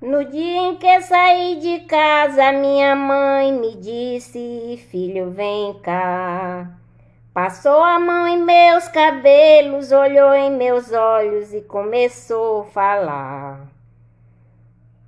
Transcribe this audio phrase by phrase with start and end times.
[0.00, 6.70] No dia em que saí de casa, minha mãe me disse: Filho, vem cá.
[7.32, 13.66] Passou a mão em meus cabelos, olhou em meus olhos e começou a falar.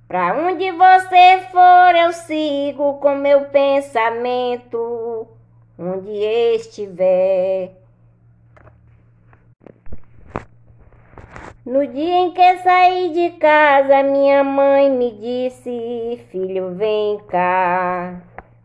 [0.07, 5.27] Pra onde você for, eu sigo com meu pensamento,
[5.77, 6.11] onde
[6.55, 7.73] estiver.
[11.65, 18.21] No dia em que saí de casa, minha mãe me disse: Filho, vem cá.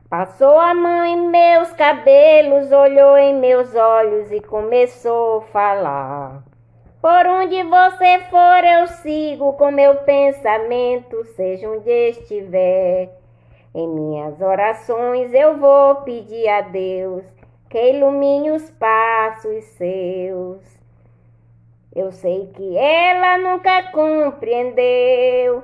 [0.09, 6.45] Passou a mão em meus cabelos, olhou em meus olhos e começou a falar.
[7.03, 13.11] Por onde você for, eu sigo com meu pensamento, seja onde estiver.
[13.75, 17.25] Em minhas orações eu vou pedir a Deus
[17.69, 20.84] que ilumine os passos seus.
[21.95, 25.63] Eu sei que ela nunca compreendeu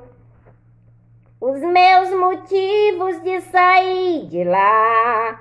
[1.41, 5.41] os meus motivos de sair de lá.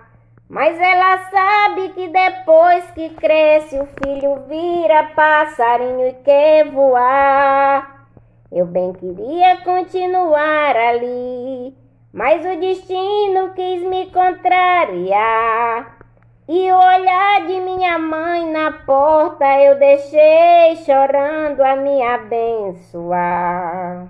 [0.50, 8.08] Mas ela sabe que depois que cresce o filho vira passarinho e quer voar.
[8.52, 11.72] Eu bem queria continuar ali,
[12.12, 15.99] mas o destino quis me contrariar.
[16.52, 24.08] E o olhar de minha mãe na porta eu deixei chorando a me abençoar.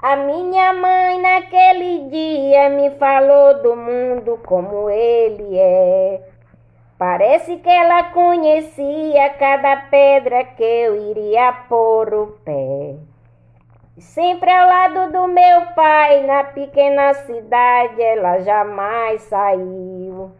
[0.00, 6.22] A minha mãe naquele dia me falou do mundo como ele é.
[6.96, 12.94] Parece que ela conhecia cada pedra que eu iria pôr o pé.
[13.98, 20.32] Sempre ao lado do meu pai, na pequena cidade, ela jamais saiu.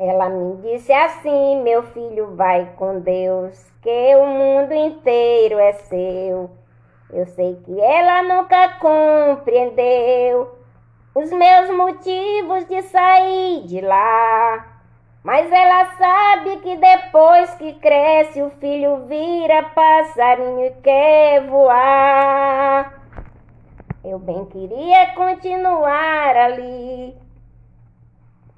[0.00, 6.50] Ela me disse assim: Meu filho, vai com Deus, que o mundo inteiro é seu.
[7.12, 10.54] Eu sei que ela nunca compreendeu
[11.14, 14.78] os meus motivos de sair de lá.
[15.22, 23.04] Mas ela sabe que depois que cresce o filho vira passarinho e quer voar.
[24.02, 27.14] Eu bem queria continuar ali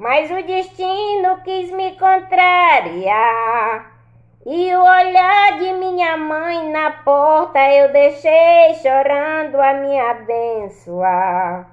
[0.02, 3.92] mas o destino quis me contrariar.
[4.44, 11.70] E o olhar de minha mãe na porta eu deixei chorando a me abençoar.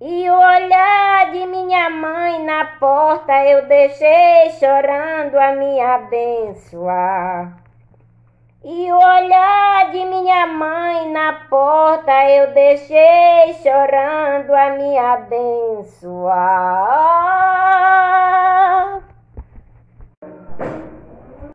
[0.00, 7.56] E o olhar de minha mãe na porta eu deixei chorando a me abençoar.
[8.64, 17.03] E o olhar de minha mãe na porta eu deixei chorando a me abençoar.